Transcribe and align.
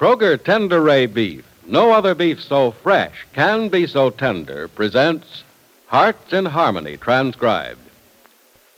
Kroger 0.00 0.38
Tenderay 0.38 1.12
Beef, 1.12 1.44
no 1.66 1.92
other 1.92 2.14
beef 2.14 2.42
so 2.42 2.70
fresh, 2.70 3.26
can 3.34 3.68
be 3.68 3.86
so 3.86 4.08
tender, 4.08 4.66
presents 4.66 5.44
Hearts 5.88 6.32
in 6.32 6.46
Harmony, 6.46 6.96
transcribed. 6.96 7.86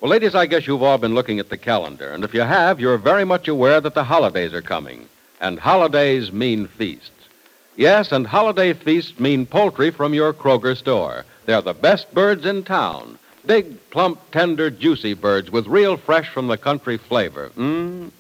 Well, 0.00 0.10
ladies, 0.10 0.34
I 0.34 0.46
guess 0.46 0.66
you've 0.66 0.82
all 0.82 0.98
been 0.98 1.14
looking 1.14 1.38
at 1.38 1.48
the 1.48 1.56
calendar, 1.56 2.10
and 2.10 2.24
if 2.24 2.34
you 2.34 2.40
have, 2.40 2.80
you're 2.80 2.98
very 2.98 3.24
much 3.24 3.46
aware 3.46 3.80
that 3.80 3.94
the 3.94 4.02
holidays 4.02 4.52
are 4.52 4.62
coming, 4.62 5.08
and 5.40 5.60
holidays 5.60 6.32
mean 6.32 6.66
feasts. 6.66 7.28
Yes, 7.77 8.10
and 8.10 8.27
holiday 8.27 8.72
feasts 8.72 9.20
mean 9.20 9.46
poultry 9.46 9.92
from 9.92 10.14
your 10.14 10.32
Kroger 10.32 10.77
store. 10.77 11.24
They're 11.46 11.62
the 11.62 11.72
best 11.72 12.12
birds 12.12 12.44
in 12.44 12.64
town. 12.64 13.16
Big, 13.46 13.78
plump, 13.91 14.18
tender, 14.32 14.70
juicy 14.70 15.14
birds 15.14 15.52
with 15.52 15.68
real 15.68 15.96
fresh 15.96 16.28
from 16.30 16.48
the 16.48 16.58
country 16.58 16.97
flavor. 16.97 17.52
Mmm, 17.56 18.10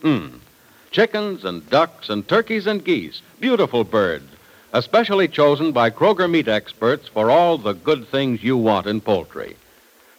chickens 0.92 1.44
and 1.44 1.68
ducks 1.70 2.10
and 2.10 2.28
turkeys 2.28 2.66
and 2.66 2.84
geese, 2.84 3.22
beautiful 3.40 3.82
birds, 3.82 4.30
especially 4.74 5.26
chosen 5.26 5.72
by 5.72 5.90
Kroger 5.90 6.30
meat 6.30 6.48
experts 6.48 7.08
for 7.08 7.30
all 7.30 7.58
the 7.58 7.72
good 7.72 8.06
things 8.08 8.42
you 8.42 8.56
want 8.56 8.86
in 8.86 9.00
poultry. 9.00 9.56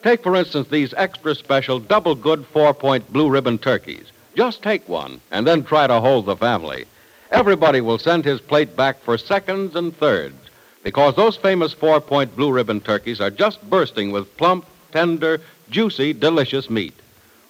Take, 0.01 0.23
for 0.23 0.35
instance, 0.35 0.67
these 0.67 0.93
extra 0.95 1.35
special 1.35 1.79
double 1.79 2.15
good 2.15 2.45
four 2.47 2.73
point 2.73 3.11
blue 3.13 3.29
ribbon 3.29 3.57
turkeys. 3.57 4.11
Just 4.35 4.63
take 4.63 4.89
one 4.89 5.21
and 5.31 5.47
then 5.47 5.63
try 5.63 5.87
to 5.87 6.01
hold 6.01 6.25
the 6.25 6.35
family. 6.35 6.85
Everybody 7.31 7.79
will 7.79 7.99
send 7.99 8.25
his 8.25 8.41
plate 8.41 8.75
back 8.75 9.01
for 9.01 9.17
seconds 9.17 9.75
and 9.75 9.95
thirds 9.95 10.35
because 10.83 11.15
those 11.15 11.37
famous 11.37 11.71
four 11.71 12.01
point 12.01 12.35
blue 12.35 12.51
ribbon 12.51 12.81
turkeys 12.81 13.21
are 13.21 13.29
just 13.29 13.61
bursting 13.69 14.11
with 14.11 14.35
plump, 14.37 14.65
tender, 14.91 15.39
juicy, 15.69 16.13
delicious 16.13 16.69
meat 16.69 16.93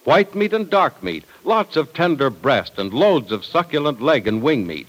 white 0.03 0.35
meat 0.35 0.53
and 0.53 0.69
dark 0.69 1.01
meat, 1.03 1.23
lots 1.45 1.75
of 1.75 1.93
tender 1.93 2.29
breast, 2.29 2.73
and 2.77 2.93
loads 2.93 3.31
of 3.31 3.45
succulent 3.45 4.01
leg 4.01 4.27
and 4.27 4.41
wing 4.41 4.65
meat. 4.67 4.87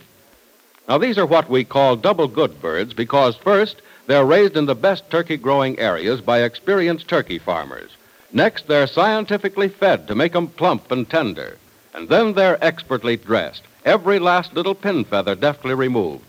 Now, 0.89 0.99
these 0.99 1.19
are 1.19 1.27
what 1.27 1.49
we 1.49 1.65
call 1.65 1.97
double 1.97 2.29
good 2.29 2.61
birds 2.61 2.93
because, 2.93 3.37
first, 3.37 3.81
they're 4.07 4.25
raised 4.25 4.57
in 4.57 4.67
the 4.67 4.75
best 4.75 5.09
turkey 5.11 5.37
growing 5.37 5.79
areas 5.79 6.21
by 6.21 6.43
experienced 6.43 7.09
turkey 7.09 7.39
farmers. 7.39 7.91
Next, 8.33 8.67
they're 8.67 8.87
scientifically 8.87 9.69
fed 9.69 10.09
to 10.09 10.15
make 10.15 10.35
'em 10.37 10.49
plump 10.49 10.91
and 10.91 11.09
tender. 11.09 11.57
And 11.95 12.09
then 12.09 12.35
they're 12.35 12.63
expertly 12.63 13.17
dressed, 13.17 13.63
every 13.85 14.19
last 14.19 14.55
little 14.55 14.75
pin 14.75 15.05
feather 15.05 15.35
deftly 15.35 15.75
removed. 15.75 16.25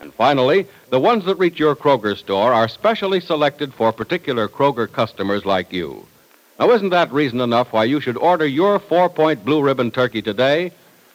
And 0.00 0.12
finally, 0.12 0.66
the 0.90 1.00
ones 1.00 1.24
that 1.24 1.38
reach 1.38 1.58
your 1.58 1.74
Kroger 1.74 2.16
store 2.16 2.52
are 2.52 2.68
specially 2.68 3.20
selected 3.20 3.72
for 3.72 3.92
particular 3.92 4.48
Kroger 4.48 4.90
customers 4.90 5.46
like 5.46 5.72
you. 5.72 6.06
Now, 6.58 6.70
isn't 6.70 6.90
that 6.90 7.12
reason 7.12 7.40
enough 7.40 7.72
why 7.72 7.84
you 7.84 8.00
should 8.00 8.16
order 8.16 8.46
your 8.46 8.78
four 8.78 9.08
point 9.08 9.44
blue 9.44 9.60
ribbon 9.60 9.90
turkey 9.90 10.22
today? 10.22 10.72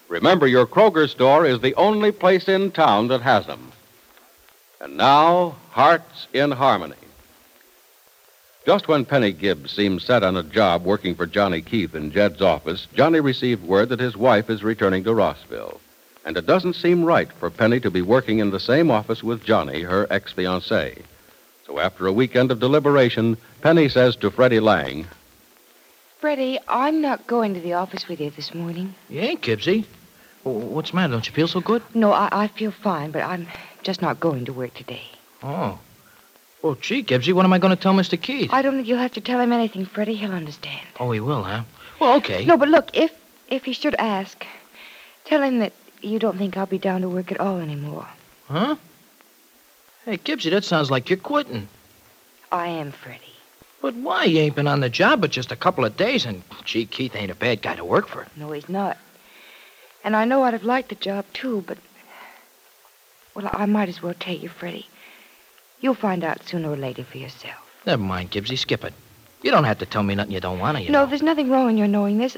Remember, 0.09 0.47
your 0.47 0.65
Kroger 0.65 1.07
store 1.07 1.45
is 1.45 1.61
the 1.61 1.75
only 1.75 2.11
place 2.11 2.47
in 2.47 2.71
town 2.71 3.07
that 3.07 3.21
has 3.21 3.45
them. 3.45 3.71
And 4.81 4.97
now, 4.97 5.55
Hearts 5.71 6.27
in 6.33 6.51
Harmony. 6.51 6.95
Just 8.65 8.87
when 8.87 9.05
Penny 9.05 9.31
Gibbs 9.31 9.71
seemed 9.71 10.01
set 10.01 10.23
on 10.23 10.35
a 10.35 10.43
job 10.43 10.83
working 10.83 11.15
for 11.15 11.25
Johnny 11.25 11.61
Keith 11.61 11.95
in 11.95 12.11
Jed's 12.11 12.41
office, 12.41 12.87
Johnny 12.93 13.19
received 13.19 13.63
word 13.63 13.89
that 13.89 13.99
his 13.99 14.17
wife 14.17 14.49
is 14.49 14.63
returning 14.63 15.03
to 15.05 15.13
Rossville. 15.13 15.79
And 16.25 16.35
it 16.35 16.45
doesn't 16.45 16.75
seem 16.75 17.05
right 17.05 17.31
for 17.31 17.49
Penny 17.49 17.79
to 17.79 17.89
be 17.89 18.01
working 18.01 18.39
in 18.39 18.51
the 18.51 18.59
same 18.59 18.91
office 18.91 19.23
with 19.23 19.43
Johnny, 19.43 19.83
her 19.83 20.05
ex 20.09 20.33
fiancé. 20.33 21.01
So 21.65 21.79
after 21.79 22.07
a 22.07 22.13
weekend 22.13 22.51
of 22.51 22.59
deliberation, 22.59 23.37
Penny 23.61 23.87
says 23.87 24.15
to 24.17 24.29
Freddie 24.29 24.59
Lang, 24.59 25.07
Freddie, 26.19 26.59
I'm 26.67 27.01
not 27.01 27.27
going 27.27 27.53
to 27.53 27.61
the 27.61 27.73
office 27.73 28.07
with 28.07 28.19
you 28.19 28.29
this 28.29 28.53
morning. 28.53 28.93
You 29.09 29.21
ain't, 29.21 29.41
Gibbsy. 29.41 29.85
What's 30.43 30.91
the 30.91 30.95
matter? 30.97 31.13
Don't 31.13 31.25
you 31.25 31.33
feel 31.33 31.47
so 31.47 31.61
good? 31.61 31.81
No, 31.93 32.11
I, 32.11 32.27
I 32.31 32.47
feel 32.47 32.71
fine, 32.71 33.11
but 33.11 33.23
I'm 33.23 33.47
just 33.83 34.01
not 34.01 34.19
going 34.19 34.45
to 34.45 34.53
work 34.53 34.73
today. 34.73 35.03
Oh. 35.41 35.79
Well, 36.61 36.75
gee, 36.75 37.03
Gibbsy, 37.03 37.31
what 37.31 37.45
am 37.45 37.53
I 37.53 37.59
going 37.59 37.75
to 37.75 37.81
tell 37.81 37.93
Mr. 37.93 38.21
Keith? 38.21 38.49
I 38.51 38.61
don't 38.61 38.75
think 38.75 38.87
you'll 38.87 38.97
have 38.99 39.13
to 39.13 39.21
tell 39.21 39.39
him 39.39 39.53
anything, 39.53 39.85
Freddie. 39.85 40.15
He'll 40.15 40.33
understand. 40.33 40.85
Oh, 40.99 41.11
he 41.11 41.21
will, 41.21 41.43
huh? 41.43 41.63
Well, 42.01 42.17
okay. 42.17 42.43
No, 42.45 42.57
but 42.57 42.67
look, 42.67 42.89
if 42.93 43.11
if 43.47 43.63
he 43.63 43.71
should 43.73 43.95
ask, 43.95 44.45
tell 45.25 45.41
him 45.41 45.59
that 45.59 45.71
you 46.01 46.19
don't 46.19 46.37
think 46.37 46.57
I'll 46.57 46.65
be 46.65 46.77
down 46.77 47.01
to 47.01 47.09
work 47.09 47.31
at 47.31 47.39
all 47.39 47.59
anymore. 47.59 48.07
Huh? 48.47 48.75
Hey, 50.03 50.17
Gibbsy, 50.17 50.49
that 50.51 50.65
sounds 50.65 50.91
like 50.91 51.09
you're 51.09 51.17
quitting. 51.17 51.69
I 52.51 52.67
am, 52.67 52.91
Freddie. 52.91 53.28
But 53.81 53.95
why? 53.95 54.27
He 54.27 54.39
ain't 54.39 54.55
been 54.55 54.67
on 54.67 54.81
the 54.81 54.89
job 54.89 55.21
but 55.21 55.31
just 55.31 55.51
a 55.51 55.55
couple 55.55 55.85
of 55.85 55.95
days, 55.95 56.25
and, 56.25 56.43
gee, 56.65 56.85
Keith 56.85 57.15
ain't 57.15 57.31
a 57.31 57.35
bad 57.35 57.61
guy 57.61 57.75
to 57.75 57.85
work 57.85 58.07
for. 58.07 58.27
No, 58.35 58.51
he's 58.51 58.67
not. 58.69 58.97
And 60.03 60.15
I 60.15 60.25
know 60.25 60.43
I'd 60.43 60.53
have 60.53 60.63
liked 60.63 60.89
the 60.89 60.95
job, 60.95 61.25
too, 61.33 61.63
but. 61.65 61.77
Well, 63.35 63.49
I 63.53 63.65
might 63.65 63.89
as 63.89 64.01
well 64.01 64.13
tell 64.19 64.35
you, 64.35 64.49
Freddie. 64.49 64.87
You'll 65.81 65.93
find 65.93 66.23
out 66.23 66.45
sooner 66.47 66.69
or 66.69 66.75
later 66.75 67.03
for 67.05 67.17
yourself. 67.17 67.55
Never 67.85 68.01
mind, 68.01 68.31
Gibbsy, 68.31 68.57
skip 68.57 68.83
it. 68.83 68.93
You 69.41 69.51
don't 69.51 69.63
have 69.63 69.79
to 69.79 69.85
tell 69.85 70.03
me 70.03 70.15
nothing 70.15 70.33
you 70.33 70.41
don't 70.41 70.59
want 70.59 70.77
to, 70.77 70.83
you 70.83 70.89
no, 70.89 71.03
know. 71.03 71.09
there's 71.09 71.21
nothing 71.21 71.49
wrong 71.49 71.69
in 71.69 71.77
your 71.77 71.87
knowing 71.87 72.17
this. 72.17 72.35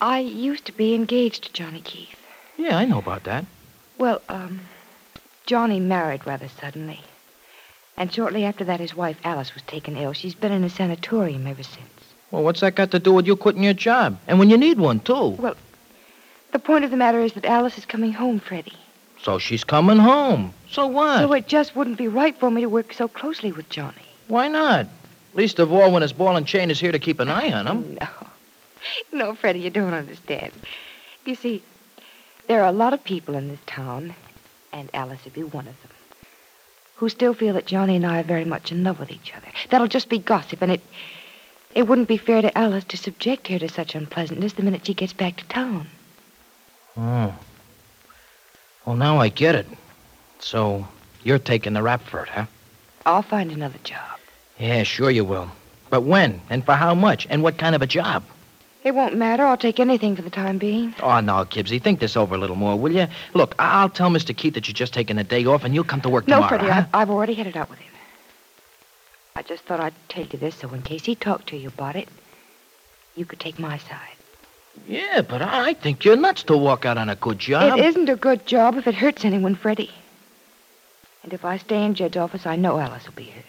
I 0.00 0.20
used 0.20 0.66
to 0.66 0.72
be 0.72 0.94
engaged 0.94 1.44
to 1.44 1.52
Johnny 1.52 1.80
Keith. 1.80 2.14
Yeah, 2.56 2.76
I 2.76 2.84
know 2.84 2.98
about 2.98 3.24
that. 3.24 3.44
Well, 3.98 4.22
um, 4.28 4.60
Johnny 5.46 5.80
married 5.80 6.24
rather 6.24 6.48
suddenly. 6.48 7.00
And 7.98 8.12
shortly 8.12 8.44
after 8.44 8.64
that, 8.64 8.78
his 8.78 8.94
wife, 8.94 9.18
Alice, 9.24 9.52
was 9.52 9.62
taken 9.64 9.96
ill. 9.96 10.12
She's 10.12 10.34
been 10.34 10.52
in 10.52 10.62
a 10.62 10.70
sanatorium 10.70 11.46
ever 11.48 11.64
since. 11.64 11.88
Well, 12.30 12.44
what's 12.44 12.60
that 12.60 12.76
got 12.76 12.92
to 12.92 12.98
do 12.98 13.12
with 13.12 13.26
you 13.26 13.34
quitting 13.34 13.64
your 13.64 13.74
job? 13.74 14.18
And 14.28 14.38
when 14.38 14.50
you 14.50 14.56
need 14.56 14.78
one, 14.78 15.00
too. 15.00 15.30
Well, 15.30 15.56
the 16.52 16.60
point 16.60 16.84
of 16.84 16.90
the 16.90 16.96
matter 16.96 17.20
is 17.20 17.32
that 17.32 17.44
Alice 17.44 17.76
is 17.76 17.84
coming 17.84 18.12
home, 18.12 18.38
Freddie. 18.38 18.76
So 19.20 19.38
she's 19.38 19.64
coming 19.64 19.98
home. 19.98 20.54
So 20.70 20.86
what? 20.86 21.18
So 21.18 21.32
it 21.32 21.48
just 21.48 21.74
wouldn't 21.74 21.98
be 21.98 22.06
right 22.06 22.38
for 22.38 22.50
me 22.50 22.60
to 22.60 22.68
work 22.68 22.92
so 22.92 23.08
closely 23.08 23.50
with 23.50 23.68
Johnny. 23.68 23.96
Why 24.28 24.46
not? 24.46 24.86
Least 25.34 25.58
of 25.58 25.72
all 25.72 25.90
when 25.90 26.02
his 26.02 26.12
ball 26.12 26.36
and 26.36 26.46
chain 26.46 26.70
is 26.70 26.78
here 26.78 26.92
to 26.92 26.98
keep 26.98 27.18
an 27.18 27.28
eye 27.28 27.52
on 27.52 27.66
him. 27.66 27.98
No. 28.00 28.08
No, 29.12 29.34
Freddie, 29.34 29.60
you 29.60 29.70
don't 29.70 29.92
understand. 29.92 30.52
You 31.24 31.34
see, 31.34 31.62
there 32.46 32.62
are 32.62 32.68
a 32.68 32.72
lot 32.72 32.92
of 32.92 33.02
people 33.02 33.34
in 33.34 33.48
this 33.48 33.58
town, 33.66 34.14
and 34.72 34.88
Alice 34.94 35.24
would 35.24 35.34
be 35.34 35.42
one 35.42 35.66
of 35.66 35.82
them, 35.82 35.92
who 36.98 37.08
still 37.08 37.32
feel 37.32 37.54
that 37.54 37.66
Johnny 37.66 37.94
and 37.94 38.04
I 38.04 38.20
are 38.20 38.24
very 38.24 38.44
much 38.44 38.72
in 38.72 38.82
love 38.82 38.98
with 38.98 39.10
each 39.12 39.32
other. 39.34 39.46
That'll 39.70 39.86
just 39.86 40.08
be 40.08 40.18
gossip, 40.18 40.60
and 40.62 40.72
it 40.72 40.80
it 41.74 41.86
wouldn't 41.86 42.08
be 42.08 42.16
fair 42.16 42.42
to 42.42 42.58
Alice 42.58 42.84
to 42.84 42.96
subject 42.96 43.46
her 43.48 43.58
to 43.58 43.68
such 43.68 43.94
unpleasantness 43.94 44.54
the 44.54 44.62
minute 44.62 44.86
she 44.86 44.94
gets 44.94 45.12
back 45.12 45.36
to 45.36 45.44
town. 45.44 45.86
Oh. 46.96 47.34
Well, 48.84 48.96
now 48.96 49.18
I 49.18 49.28
get 49.28 49.54
it. 49.54 49.66
So 50.40 50.88
you're 51.22 51.38
taking 51.38 51.74
the 51.74 51.82
rap 51.82 52.02
for 52.02 52.22
it, 52.22 52.28
huh? 52.28 52.46
I'll 53.06 53.22
find 53.22 53.52
another 53.52 53.78
job. 53.84 54.18
Yeah, 54.58 54.82
sure 54.82 55.10
you 55.10 55.24
will. 55.24 55.50
But 55.90 56.02
when? 56.02 56.40
And 56.50 56.64
for 56.64 56.72
how 56.72 56.94
much? 56.94 57.26
And 57.30 57.42
what 57.42 57.58
kind 57.58 57.76
of 57.76 57.82
a 57.82 57.86
job? 57.86 58.24
It 58.88 58.94
won't 58.94 59.16
matter. 59.16 59.44
I'll 59.44 59.58
take 59.58 59.80
anything 59.80 60.16
for 60.16 60.22
the 60.22 60.30
time 60.30 60.56
being. 60.56 60.94
Oh, 61.02 61.20
no, 61.20 61.44
Gibbsy. 61.44 61.78
Think 61.78 62.00
this 62.00 62.16
over 62.16 62.34
a 62.34 62.38
little 62.38 62.56
more, 62.56 62.74
will 62.74 62.90
you? 62.90 63.06
Look, 63.34 63.54
I- 63.58 63.82
I'll 63.82 63.90
tell 63.90 64.08
Mr. 64.08 64.34
Keith 64.34 64.54
that 64.54 64.66
you're 64.66 64.72
just 64.72 64.94
taking 64.94 65.18
a 65.18 65.24
day 65.24 65.44
off 65.44 65.62
and 65.64 65.74
you'll 65.74 65.84
come 65.84 66.00
to 66.00 66.08
work 66.08 66.26
No, 66.26 66.36
tomorrow. 66.36 66.48
Freddie, 66.56 66.70
huh? 66.72 66.86
I, 66.94 67.02
I've 67.02 67.10
already 67.10 67.34
had 67.34 67.46
it 67.46 67.54
out 67.54 67.68
with 67.68 67.80
him. 67.80 67.92
I 69.36 69.42
just 69.42 69.64
thought 69.64 69.78
I'd 69.78 69.92
tell 70.08 70.24
you 70.24 70.38
this 70.38 70.54
so 70.54 70.72
in 70.72 70.80
case 70.80 71.04
he 71.04 71.14
talked 71.14 71.48
to 71.48 71.56
you 71.58 71.68
about 71.68 71.96
it, 71.96 72.08
you 73.14 73.26
could 73.26 73.40
take 73.40 73.58
my 73.58 73.76
side. 73.76 74.16
Yeah, 74.86 75.20
but 75.20 75.42
I 75.42 75.74
think 75.74 76.06
you're 76.06 76.16
nuts 76.16 76.44
to 76.44 76.56
walk 76.56 76.86
out 76.86 76.96
on 76.96 77.10
a 77.10 77.14
good 77.14 77.38
job. 77.38 77.78
It 77.78 77.84
isn't 77.84 78.08
a 78.08 78.16
good 78.16 78.46
job 78.46 78.76
if 78.76 78.86
it 78.86 78.94
hurts 78.94 79.22
anyone, 79.22 79.54
Freddie. 79.54 79.92
And 81.24 81.34
if 81.34 81.44
I 81.44 81.58
stay 81.58 81.84
in 81.84 81.92
Jed's 81.94 82.16
office, 82.16 82.46
I 82.46 82.56
know 82.56 82.78
Alice 82.78 83.04
will 83.04 83.12
be 83.12 83.24
hurt. 83.24 83.44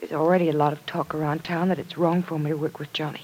There's 0.00 0.12
already 0.12 0.48
a 0.48 0.54
lot 0.54 0.72
of 0.72 0.84
talk 0.86 1.14
around 1.14 1.44
town 1.44 1.68
that 1.68 1.78
it's 1.78 1.96
wrong 1.96 2.24
for 2.24 2.36
me 2.36 2.50
to 2.50 2.56
work 2.56 2.80
with 2.80 2.92
Johnny. 2.92 3.20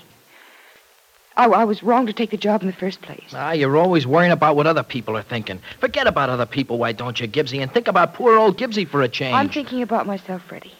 I, 1.36 1.46
I 1.46 1.64
was 1.64 1.82
wrong 1.82 2.06
to 2.06 2.12
take 2.12 2.30
the 2.30 2.36
job 2.36 2.62
in 2.62 2.66
the 2.66 2.72
first 2.72 3.02
place. 3.02 3.32
Ah, 3.34 3.52
you're 3.52 3.76
always 3.76 4.06
worrying 4.06 4.32
about 4.32 4.56
what 4.56 4.66
other 4.66 4.82
people 4.82 5.16
are 5.16 5.22
thinking. 5.22 5.60
Forget 5.80 6.06
about 6.06 6.30
other 6.30 6.46
people, 6.46 6.78
why 6.78 6.92
don't 6.92 7.20
you, 7.20 7.28
Gibbsy, 7.28 7.60
and 7.60 7.70
think 7.70 7.88
about 7.88 8.14
poor 8.14 8.38
old 8.38 8.56
Gibbsy 8.56 8.88
for 8.88 9.02
a 9.02 9.08
change. 9.08 9.34
I'm 9.34 9.50
thinking 9.50 9.82
about 9.82 10.06
myself, 10.06 10.42
Freddie. 10.42 10.72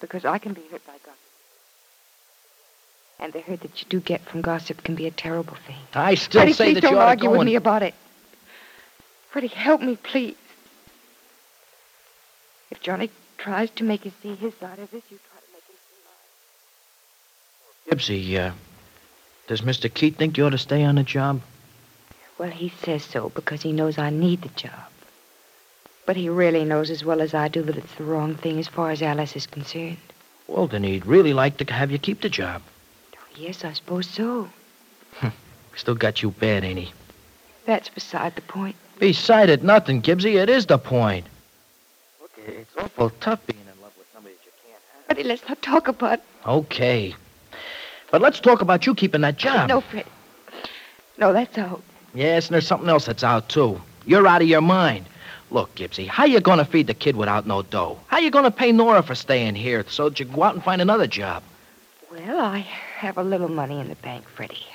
Because 0.00 0.24
I 0.24 0.38
can 0.38 0.54
be 0.54 0.62
hurt 0.70 0.86
by 0.86 0.92
gossip. 0.92 1.18
And 3.20 3.32
the 3.32 3.40
hurt 3.40 3.60
that 3.60 3.82
you 3.82 3.86
do 3.90 4.00
get 4.00 4.22
from 4.22 4.40
gossip 4.40 4.82
can 4.84 4.94
be 4.94 5.06
a 5.06 5.10
terrible 5.10 5.56
thing. 5.66 5.76
I 5.92 6.14
still 6.14 6.40
Freddie, 6.40 6.52
say 6.52 6.64
please 6.66 6.74
that 6.74 6.80
don't 6.82 6.92
you 6.92 6.98
ought 6.98 7.04
to 7.04 7.08
argue 7.08 7.30
with 7.30 7.40
and... 7.40 7.50
me 7.50 7.56
about 7.56 7.82
it. 7.82 7.94
Freddie, 9.30 9.48
help 9.48 9.82
me, 9.82 9.96
please. 9.96 10.36
If 12.70 12.80
Johnny 12.80 13.10
tries 13.36 13.70
to 13.70 13.84
make 13.84 14.04
you 14.04 14.12
see 14.22 14.34
his 14.34 14.54
side 14.54 14.78
of 14.78 14.90
this, 14.90 15.02
you 15.10 15.18
try 15.18 15.40
to 15.40 15.52
make 15.52 15.64
him 15.68 15.76
see 15.88 16.00
mine. 17.90 17.98
Gibbsy, 17.98 18.38
uh, 18.38 18.52
does 19.48 19.62
Mr. 19.62 19.92
Keith 19.92 20.16
think 20.16 20.36
you 20.36 20.46
ought 20.46 20.50
to 20.50 20.58
stay 20.58 20.84
on 20.84 20.94
the 20.94 21.02
job? 21.02 21.40
Well, 22.38 22.50
he 22.50 22.68
says 22.84 23.02
so 23.02 23.30
because 23.30 23.62
he 23.62 23.72
knows 23.72 23.98
I 23.98 24.10
need 24.10 24.42
the 24.42 24.48
job. 24.50 24.86
But 26.06 26.16
he 26.16 26.28
really 26.28 26.64
knows 26.64 26.90
as 26.90 27.04
well 27.04 27.20
as 27.20 27.34
I 27.34 27.48
do 27.48 27.62
that 27.62 27.76
it's 27.76 27.94
the 27.94 28.04
wrong 28.04 28.34
thing 28.34 28.58
as 28.58 28.68
far 28.68 28.90
as 28.90 29.02
Alice 29.02 29.34
is 29.34 29.46
concerned. 29.46 29.96
Well, 30.46 30.68
then 30.68 30.84
he'd 30.84 31.06
really 31.06 31.32
like 31.32 31.56
to 31.58 31.72
have 31.72 31.90
you 31.90 31.98
keep 31.98 32.20
the 32.20 32.28
job. 32.28 32.62
Oh, 33.16 33.18
yes, 33.36 33.64
I 33.64 33.72
suppose 33.72 34.06
so. 34.06 34.48
Still 35.76 35.94
got 35.94 36.22
you 36.22 36.30
bad, 36.30 36.64
ain't 36.64 36.78
he? 36.78 36.92
That's 37.66 37.88
beside 37.88 38.34
the 38.34 38.42
point. 38.42 38.76
Beside 38.98 39.48
it, 39.48 39.62
nothing, 39.62 40.02
Gibbsy. 40.02 40.40
It 40.40 40.48
is 40.48 40.66
the 40.66 40.78
point. 40.78 41.26
Look, 42.20 42.32
it's 42.46 42.76
awful 42.76 43.10
tough 43.20 43.44
being 43.46 43.60
in 43.60 43.82
love 43.82 43.92
with 43.96 44.06
somebody 44.12 44.34
that 44.34 44.44
you 44.44 44.52
can't 44.64 44.82
have. 44.92 45.04
Freddie, 45.06 45.28
let's 45.28 45.48
not 45.48 45.62
talk 45.62 45.88
about 45.88 46.20
Okay. 46.46 47.14
But 48.10 48.22
let's 48.22 48.40
talk 48.40 48.62
about 48.62 48.86
you 48.86 48.94
keeping 48.94 49.20
that 49.22 49.36
job. 49.36 49.68
No, 49.68 49.80
Freddie. 49.80 50.08
No, 51.18 51.32
that's 51.32 51.58
out. 51.58 51.82
Yes, 52.14 52.46
and 52.46 52.54
there's 52.54 52.66
something 52.66 52.88
else 52.88 53.06
that's 53.06 53.24
out, 53.24 53.48
too. 53.48 53.80
You're 54.06 54.26
out 54.26 54.42
of 54.42 54.48
your 54.48 54.62
mind. 54.62 55.06
Look, 55.50 55.74
Gibbsy, 55.74 56.06
how 56.06 56.24
you 56.24 56.40
gonna 56.40 56.64
feed 56.64 56.86
the 56.86 56.94
kid 56.94 57.16
without 57.16 57.46
no 57.46 57.62
dough? 57.62 57.98
How 58.08 58.18
you 58.18 58.30
gonna 58.30 58.50
pay 58.50 58.70
Nora 58.70 59.02
for 59.02 59.14
staying 59.14 59.54
here 59.54 59.84
so 59.88 60.08
that 60.08 60.20
you 60.20 60.26
can 60.26 60.34
go 60.34 60.42
out 60.42 60.54
and 60.54 60.62
find 60.62 60.80
another 60.82 61.06
job? 61.06 61.42
Well, 62.10 62.40
I 62.40 62.58
have 62.58 63.16
a 63.18 63.22
little 63.22 63.48
money 63.48 63.78
in 63.80 63.88
the 63.88 63.94
bank, 63.96 64.24
Freddie. 64.28 64.66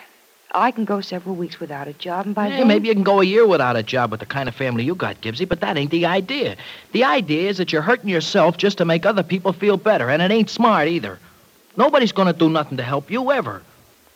I 0.56 0.72
can 0.72 0.86
go 0.86 1.02
several 1.02 1.36
weeks 1.36 1.60
without 1.60 1.88
a 1.88 1.94
job, 1.94 2.28
and 2.28 2.36
by 2.36 2.48
Yeah, 2.48 2.58
then... 2.58 2.68
maybe 2.68 2.88
you 2.88 2.94
can 2.94 3.04
go 3.04 3.22
a 3.22 3.26
year 3.26 3.46
without 3.48 3.76
a 3.76 3.84
job 3.84 4.12
with 4.12 4.20
the 4.20 4.26
kind 4.26 4.48
of 4.48 4.56
family 4.56 4.84
you 4.84 4.94
got, 4.94 5.22
Gibbsy, 5.22 5.48
but 5.48 5.62
that 5.62 5.78
ain't 5.78 5.90
the 5.90 6.06
idea. 6.06 6.56
The 6.92 7.04
idea 7.04 7.50
is 7.50 7.58
that 7.58 7.72
you're 7.72 7.82
hurting 7.82 8.10
yourself 8.10 8.58
just 8.58 8.78
to 8.78 8.86
make 8.86 9.06
other 9.06 9.24
people 9.24 9.54
feel 9.54 9.78
better, 9.78 10.10
and 10.10 10.22
it 10.22 10.32
ain't 10.32 10.50
smart 10.50 10.88
either. 10.88 11.18
Nobody's 11.76 12.12
gonna 12.12 12.34
do 12.34 12.50
nothing 12.50 12.78
to 12.78 12.84
help 12.84 13.10
you 13.10 13.32
ever. 13.32 13.62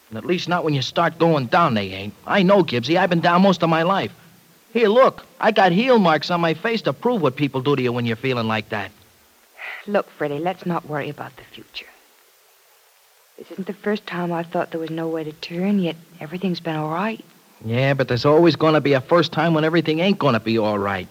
And 0.10 0.18
at 0.18 0.26
least 0.26 0.48
not 0.48 0.64
when 0.64 0.74
you 0.74 0.82
start 0.82 1.18
going 1.20 1.48
down, 1.48 1.74
they 1.74 1.92
ain't. 1.92 2.14
I 2.26 2.44
know, 2.44 2.64
Gibbsy. 2.64 2.98
I've 2.98 3.10
been 3.10 3.20
down 3.20 3.42
most 3.42 3.64
of 3.64 3.70
my 3.70 3.84
life. 3.84 4.12
Here, 4.74 4.88
look. 4.90 5.26
I 5.40 5.52
got 5.52 5.72
heel 5.72 6.00
marks 6.00 6.30
on 6.32 6.40
my 6.42 6.54
face 6.54 6.82
to 6.84 6.94
prove 6.94 7.22
what 7.22 7.36
people 7.36 7.62
do 7.62 7.76
to 7.76 7.82
you 7.82 7.92
when 7.92 8.06
you're 8.06 8.16
feeling 8.16 8.48
like 8.48 8.70
that. 8.70 8.92
Look, 9.86 10.10
Freddie, 10.12 10.40
let's 10.40 10.66
not 10.66 10.86
worry 10.88 11.10
about 11.10 11.36
the 11.38 11.44
future. 11.44 11.86
This 13.38 13.52
isn't 13.52 13.68
the 13.68 13.74
first 13.74 14.06
time 14.08 14.32
I 14.32 14.44
thought 14.44 14.72
there 14.72 14.80
was 14.80 14.90
no 14.90 15.08
way 15.08 15.24
to 15.24 15.32
turn, 15.32 15.80
yet 15.80 15.96
everything's 16.20 16.60
been 16.60 16.76
all 16.76 16.90
right. 16.90 17.24
Yeah, 17.64 17.94
but 17.94 18.08
there's 18.08 18.26
always 18.26 18.56
gonna 18.56 18.82
be 18.82 18.94
a 18.94 19.02
first 19.02 19.32
time 19.32 19.54
when 19.54 19.64
everything 19.64 20.00
ain't 20.00 20.20
gonna 20.20 20.40
be 20.40 20.58
all 20.58 20.78
right. 20.80 21.08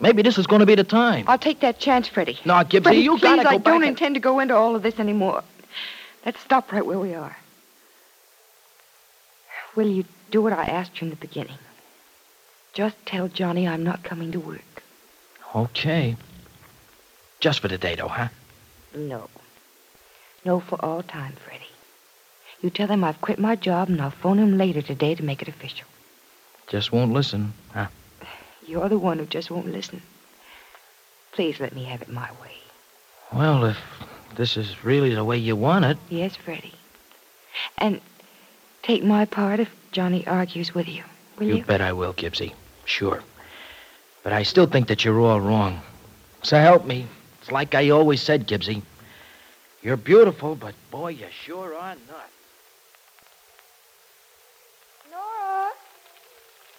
Maybe 0.00 0.22
this 0.22 0.38
is 0.38 0.46
gonna 0.46 0.66
be 0.66 0.74
the 0.74 0.84
time. 0.84 1.24
I'll 1.28 1.38
take 1.38 1.60
that 1.60 1.78
chance, 1.78 2.08
Freddie. 2.08 2.38
No, 2.44 2.54
Gibbsy, 2.54 2.82
Freddie, 2.84 3.00
you 3.00 3.12
please, 3.18 3.22
gotta 3.22 3.42
go 3.42 3.48
I 3.50 3.56
back 3.58 3.64
don't 3.64 3.82
and- 3.82 3.90
intend 3.90 4.14
to 4.14 4.20
go 4.20 4.38
into 4.40 4.54
all 4.56 4.74
of 4.74 4.82
this 4.82 4.98
anymore. 4.98 5.42
Let's 6.24 6.40
stop 6.40 6.72
right 6.72 6.84
where 6.84 6.98
we 6.98 7.14
are. 7.14 7.36
Will 9.76 9.88
you 9.88 10.04
do 10.30 10.42
what 10.42 10.52
I 10.52 10.64
asked 10.64 11.00
you 11.00 11.06
in 11.06 11.10
the 11.10 11.16
beginning? 11.16 11.58
Just 12.72 12.96
tell 13.06 13.28
Johnny 13.28 13.66
I'm 13.66 13.84
not 13.84 14.02
coming 14.02 14.32
to 14.32 14.40
work. 14.40 14.82
Okay. 15.54 16.16
Just 17.40 17.60
for 17.60 17.68
today, 17.68 17.94
though, 17.94 18.08
huh? 18.08 18.28
No. 18.94 19.28
No 20.44 20.60
for 20.60 20.82
all 20.84 21.02
time, 21.02 21.32
Freddie. 21.44 21.64
You 22.60 22.70
tell 22.70 22.88
him 22.88 23.02
I've 23.02 23.20
quit 23.20 23.38
my 23.38 23.56
job 23.56 23.88
and 23.88 24.00
I'll 24.00 24.10
phone 24.10 24.38
him 24.38 24.58
later 24.58 24.82
today 24.82 25.14
to 25.14 25.22
make 25.22 25.40
it 25.42 25.48
official. 25.48 25.86
Just 26.66 26.92
won't 26.92 27.12
listen, 27.12 27.54
huh? 27.72 27.88
You're 28.66 28.88
the 28.88 28.98
one 28.98 29.18
who 29.18 29.26
just 29.26 29.50
won't 29.50 29.72
listen. 29.72 30.02
Please 31.32 31.58
let 31.58 31.74
me 31.74 31.84
have 31.84 32.02
it 32.02 32.08
my 32.08 32.30
way. 32.42 32.54
Well, 33.32 33.64
if 33.64 33.78
this 34.36 34.56
is 34.56 34.84
really 34.84 35.14
the 35.14 35.24
way 35.24 35.36
you 35.36 35.56
want 35.56 35.84
it, 35.84 35.98
Yes, 36.08 36.36
Freddie. 36.36 36.74
And 37.78 38.00
take 38.82 39.02
my 39.04 39.24
part 39.24 39.60
if 39.60 39.70
Johnny 39.92 40.26
argues 40.26 40.74
with 40.74 40.88
you. 40.88 41.02
Will 41.38 41.48
you? 41.48 41.56
you 41.56 41.64
bet 41.64 41.80
I 41.80 41.92
will, 41.92 42.14
Gibbsy. 42.14 42.52
Sure. 42.84 43.22
But 44.22 44.32
I 44.32 44.42
still 44.42 44.66
think 44.66 44.88
that 44.88 45.04
you're 45.04 45.20
all 45.20 45.40
wrong. 45.40 45.80
So 46.42 46.58
help 46.58 46.84
me. 46.84 47.06
It's 47.40 47.50
like 47.50 47.74
I 47.74 47.90
always 47.90 48.22
said, 48.22 48.46
Gibbsy. 48.46 48.82
You're 49.82 49.96
beautiful, 49.96 50.54
but 50.54 50.74
boy, 50.90 51.08
you 51.08 51.26
sure 51.44 51.74
are 51.74 51.96
not. 52.08 52.28
Nora? 55.10 55.70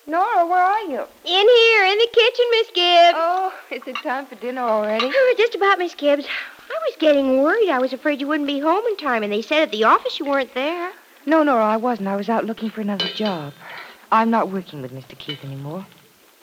Nora, 0.08 0.46
where 0.46 0.64
are 0.64 0.82
you? 0.82 1.02
In 1.26 1.48
here, 1.48 1.86
in 1.86 1.98
the 1.98 2.10
kitchen, 2.14 2.46
Miss 2.52 2.68
Gibbs. 2.68 3.18
Oh, 3.18 3.54
is 3.72 3.82
it 3.88 3.96
time 3.98 4.28
for 4.28 4.36
dinner 4.36 4.62
already? 4.62 5.08
Oh, 5.12 5.36
just 5.38 5.56
about, 5.56 5.80
Miss 5.80 5.96
Gibbs. 5.96 6.28
I 6.74 6.80
was 6.88 6.96
getting 7.00 7.42
worried. 7.44 7.70
I 7.70 7.80
was 7.80 7.94
afraid 7.94 8.22
you 8.22 8.28
wouldn't 8.28 8.48
be 8.48 8.60
home 8.60 8.86
in 8.88 8.96
time, 8.98 9.24
and 9.24 9.32
they 9.32 9.42
said 9.42 9.64
at 9.64 9.72
the 9.72 9.84
office 9.84 10.20
you 10.20 10.26
weren't 10.26 10.54
there. 10.54 10.92
No, 11.26 11.44
Nora, 11.44 11.66
I 11.66 11.78
wasn't. 11.78 12.08
I 12.08 12.16
was 12.16 12.30
out 12.30 12.46
looking 12.46 12.70
for 12.70 12.82
another 12.82 13.08
job. 13.16 13.54
I'm 14.12 14.30
not 14.30 14.50
working 14.50 14.82
with 14.82 14.92
Mr. 14.92 15.18
Keith 15.18 15.44
anymore. 15.44 15.86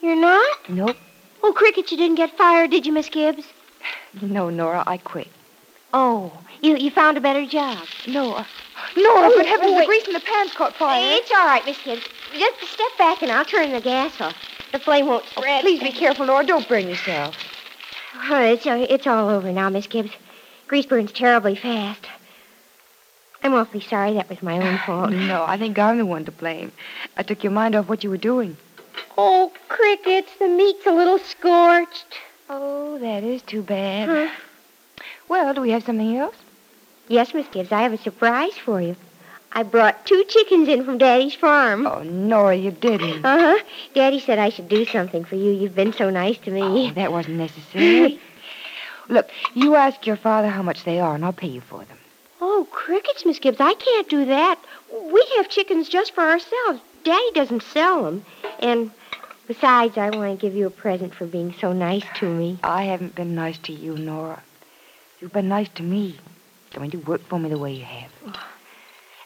You're 0.03 0.17
not? 0.17 0.69
Nope. 0.69 0.97
Oh, 1.43 1.53
Cricket, 1.53 1.91
you 1.91 1.97
didn't 1.97 2.17
get 2.17 2.37
fired, 2.37 2.71
did 2.71 2.85
you, 2.87 2.93
Miss 2.93 3.09
Gibbs? 3.09 3.45
No, 4.21 4.51
Nora, 4.51 4.85
I 4.87 4.99
quit. 4.99 5.29
Oh, 5.93 6.33
you 6.61 6.77
you 6.77 6.91
found 6.91 7.17
a 7.17 7.21
better 7.21 7.47
job. 7.47 7.79
No, 8.07 8.35
uh, 8.35 8.45
Nora, 8.97 9.31
but 9.35 9.47
Oh, 9.47 9.49
heavens, 9.49 9.81
the 9.81 9.87
grease 9.87 10.07
in 10.07 10.13
the 10.13 10.21
pan's 10.21 10.53
caught 10.53 10.75
fire. 10.77 11.01
It's 11.17 11.31
all 11.31 11.47
right, 11.47 11.65
Miss 11.65 11.79
Gibbs. 11.83 12.07
Just 12.39 12.73
step 12.73 12.99
back, 12.99 13.23
and 13.23 13.33
I'll 13.33 13.45
turn 13.45 13.73
the 13.73 13.81
gas 13.81 14.21
off. 14.21 14.37
The 14.73 14.79
flame 14.79 15.07
won't 15.07 15.25
Oh, 15.37 15.41
spread. 15.41 15.63
please 15.63 15.81
be 15.81 15.93
careful, 15.93 16.27
Nora. 16.27 16.45
Don't 16.45 16.69
burn 16.69 16.89
yourself. 16.89 17.35
Oh, 18.15 18.43
it's, 18.43 18.67
uh, 18.67 18.87
it's 18.89 19.07
all 19.07 19.29
over 19.29 19.53
now, 19.53 19.69
Miss 19.69 19.87
Gibbs. 19.87 20.13
Grease 20.67 20.87
burns 20.87 21.13
terribly 21.13 21.55
fast. 21.57 22.07
I'm 23.43 23.55
awfully 23.55 23.81
sorry. 23.81 24.15
That 24.15 24.29
was 24.29 24.43
my 24.43 24.59
own 24.59 24.79
fault. 24.87 25.11
No, 25.13 25.45
I 25.47 25.57
think 25.59 25.79
I'm 25.79 25.99
the 25.99 26.07
one 26.07 26.25
to 26.25 26.33
blame. 26.33 26.73
I 27.17 27.23
took 27.23 27.43
your 27.45 27.53
mind 27.53 27.75
off 27.75 27.89
what 27.89 28.05
you 28.05 28.11
were 28.11 28.17
doing. 28.17 28.57
Oh, 29.17 29.53
Crickets, 29.69 30.31
the 30.39 30.49
meat's 30.49 30.87
a 30.87 30.93
little 30.93 31.19
scorched. 31.19 32.19
Oh, 32.51 32.99
that 32.99 33.25
is 33.25 33.43
too 33.43 33.63
bad. 33.63 34.09
Huh? 34.09 34.35
Well, 35.29 35.55
do 35.55 35.61
we 35.61 35.71
have 35.71 35.85
something 35.85 36.17
else? 36.17 36.37
Yes, 37.09 37.33
Miss 37.35 37.47
Gibbs, 37.49 37.73
I 37.73 37.83
have 37.83 37.93
a 37.93 37.99
surprise 37.99 38.57
for 38.57 38.81
you. 38.81 38.97
I 39.59 39.65
brought 39.65 40.07
two 40.07 40.23
chickens 40.29 40.69
in 40.69 40.85
from 40.85 40.99
Daddy's 40.99 41.35
farm. 41.35 41.85
Oh, 41.85 42.05
Nora, 42.05 42.55
you 42.55 42.71
didn't. 42.71 43.25
Uh 43.25 43.39
huh. 43.59 43.65
Daddy 43.93 44.21
said 44.21 44.39
I 44.39 44.51
should 44.51 44.69
do 44.69 44.85
something 44.85 45.25
for 45.25 45.35
you. 45.35 45.51
You've 45.51 45.75
been 45.75 45.93
so 45.93 46.11
nice 46.11 46.39
to 46.45 46.57
Oh, 46.57 46.73
me. 46.75 46.93
that 46.93 47.11
wasn't 47.11 47.39
necessary. 47.39 48.21
Look, 49.09 49.29
you 49.55 49.75
ask 49.75 50.07
your 50.07 50.15
father 50.15 50.49
how 50.49 50.63
much 50.63 50.85
they 50.85 51.01
are, 51.01 51.17
and 51.17 51.25
I'll 51.25 51.33
pay 51.33 51.49
you 51.49 51.61
for 51.61 51.79
them. 51.85 51.99
Oh, 52.41 52.69
crickets, 52.71 53.27
Miss 53.27 53.41
Gibbs, 53.41 53.57
I 53.59 53.75
can't 53.75 54.09
do 54.09 54.27
that. 54.27 54.61
We 54.93 55.27
have 55.39 55.49
chickens 55.49 55.89
just 55.89 56.15
for 56.15 56.21
ourselves. 56.23 56.81
Daddy 57.03 57.31
doesn't 57.35 57.65
sell 57.65 58.05
them. 58.05 58.25
And 58.61 58.93
besides, 59.49 59.99
I 59.99 60.11
want 60.11 60.39
to 60.39 60.47
give 60.47 60.55
you 60.55 60.69
a 60.69 60.71
present 60.71 61.17
for 61.17 61.27
being 61.27 61.53
so 61.61 61.73
nice 61.73 62.05
to 62.21 62.27
me. 62.33 62.61
I 62.63 62.85
haven't 62.85 63.17
been 63.17 63.35
nice 63.35 63.59
to 63.65 63.73
you, 63.73 63.99
Nora. 63.99 64.41
You've 65.21 65.33
been 65.33 65.49
nice 65.49 65.69
to 65.71 65.83
me, 65.83 66.17
coming 66.71 66.93
to 66.93 66.99
work 66.99 67.23
for 67.23 67.41
me 67.41 67.49
the 67.49 67.59
way 67.59 67.73
you 67.73 67.85
have. 67.85 68.13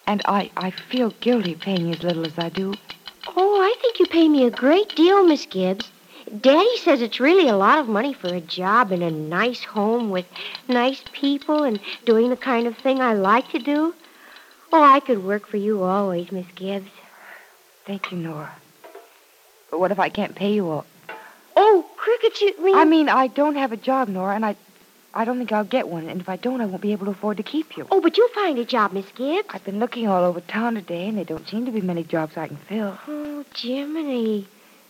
And 0.06 0.22
I, 0.26 0.50
I 0.56 0.70
feel 0.70 1.10
guilty 1.20 1.54
paying 1.54 1.86
you 1.86 1.94
as 1.94 2.02
little 2.02 2.26
as 2.26 2.38
I 2.38 2.48
do. 2.48 2.74
Oh, 3.36 3.60
I 3.60 3.74
think 3.80 3.98
you 4.00 4.06
pay 4.06 4.28
me 4.28 4.44
a 4.44 4.50
great 4.50 4.94
deal, 4.96 5.24
Miss 5.26 5.46
Gibbs. 5.46 5.90
Daddy 6.40 6.76
says 6.78 7.02
it's 7.02 7.20
really 7.20 7.48
a 7.48 7.56
lot 7.56 7.78
of 7.78 7.88
money 7.88 8.14
for 8.14 8.28
a 8.28 8.40
job 8.40 8.90
in 8.90 9.02
a 9.02 9.10
nice 9.10 9.62
home 9.62 10.10
with 10.10 10.26
nice 10.66 11.02
people 11.12 11.62
and 11.62 11.78
doing 12.04 12.30
the 12.30 12.36
kind 12.36 12.66
of 12.66 12.76
thing 12.76 13.00
I 13.00 13.12
like 13.12 13.50
to 13.50 13.58
do. 13.58 13.94
Oh, 14.72 14.82
I 14.82 15.00
could 15.00 15.22
work 15.22 15.46
for 15.46 15.58
you 15.58 15.82
always, 15.82 16.32
Miss 16.32 16.46
Gibbs. 16.54 16.90
Thank 17.86 18.10
you, 18.10 18.18
Nora. 18.18 18.52
But 19.70 19.80
what 19.80 19.90
if 19.90 19.98
I 19.98 20.08
can't 20.08 20.34
pay 20.34 20.54
you 20.54 20.70
all? 20.70 20.86
Oh, 21.54 21.84
crickets, 21.96 22.40
you 22.40 22.54
mean... 22.62 22.76
I 22.76 22.84
mean, 22.84 23.08
I 23.08 23.26
don't 23.26 23.56
have 23.56 23.72
a 23.72 23.76
job, 23.76 24.08
Nora, 24.08 24.34
and 24.34 24.46
I, 24.46 24.56
I 25.14 25.24
don't 25.24 25.38
think 25.38 25.52
I'll 25.52 25.64
get 25.64 25.88
one. 25.88 26.08
And 26.08 26.20
if 26.20 26.28
I 26.28 26.36
don't, 26.36 26.60
I 26.60 26.66
won't 26.66 26.80
be 26.80 26.92
able 26.92 27.06
to 27.06 27.12
afford 27.12 27.36
to 27.36 27.42
keep 27.42 27.76
you. 27.76 27.86
Oh, 27.90 28.00
but 28.00 28.16
you'll 28.16 28.28
find 28.28 28.58
a 28.58 28.64
job, 28.64 28.92
Miss 28.92 29.10
Gibbs. 29.14 29.48
I've 29.50 29.64
been 29.64 29.78
looking 29.78 30.08
all 30.08 30.24
over 30.24 30.40
town 30.40 30.74
today, 30.74 31.08
and 31.08 31.18
there 31.18 31.24
don't 31.24 31.46
seem 31.48 31.66
to 31.66 31.72
be 31.72 31.80
many 31.80 32.02
jobs 32.02 32.36
I 32.36 32.48
can 32.48 32.56
fill. 32.56 32.98
Oh, 33.06 33.44
Jiminy. 33.54 34.48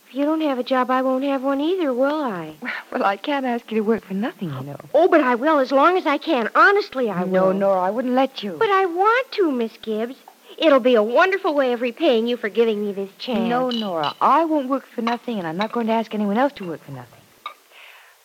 If 0.09 0.14
you 0.14 0.25
don't 0.25 0.43
have 0.43 0.59
a 0.59 0.62
job, 0.62 0.91
I 0.91 1.02
won't 1.02 1.25
have 1.25 1.43
one 1.43 1.61
either, 1.61 1.93
will 1.93 2.23
I? 2.23 2.55
Well, 2.93 3.05
I 3.05 3.17
can't 3.17 3.47
ask 3.47 3.71
you 3.71 3.79
to 3.79 3.81
work 3.81 4.05
for 4.05 4.12
nothing, 4.12 4.52
you 4.52 4.61
know. 4.64 4.76
Oh, 4.93 5.09
but 5.09 5.23
I 5.23 5.35
will 5.35 5.61
as 5.61 5.73
long 5.73 5.97
as 5.97 6.05
I 6.05 6.19
can. 6.19 6.50
Honestly, 6.55 7.09
I 7.09 7.25
no, 7.25 7.47
will. 7.47 7.52
No, 7.55 7.69
Nora, 7.69 7.81
I 7.81 7.91
wouldn't 7.91 8.12
let 8.12 8.43
you. 8.43 8.57
But 8.59 8.69
I 8.69 8.85
want 8.85 9.33
to, 9.33 9.50
Miss 9.50 9.73
Gibbs. 9.79 10.17
It'll 10.59 10.79
be 10.79 10.95
a 10.95 11.02
wonderful 11.02 11.55
way 11.55 11.73
of 11.73 11.81
repaying 11.81 12.26
you 12.26 12.37
for 12.37 12.50
giving 12.50 12.85
me 12.85 12.93
this 12.93 13.11
chance. 13.17 13.49
No, 13.49 13.71
Nora, 13.71 14.14
I 14.21 14.45
won't 14.45 14.69
work 14.69 14.87
for 14.87 15.00
nothing, 15.00 15.38
and 15.38 15.47
I'm 15.47 15.57
not 15.57 15.73
going 15.73 15.87
to 15.87 15.95
ask 15.95 16.14
anyone 16.14 16.37
else 16.37 16.52
to 16.57 16.69
work 16.69 16.85
for 16.85 16.93
nothing. 16.93 17.22